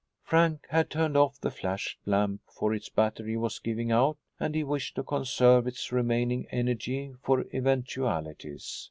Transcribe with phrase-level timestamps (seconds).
[0.23, 4.95] Frank had turned off the flashlamp, for its battery was giving out and he wished
[4.95, 8.79] to conserve its remaining energy for eventualities.